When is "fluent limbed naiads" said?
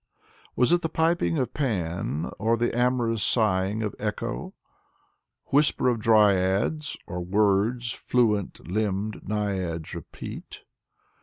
7.91-9.93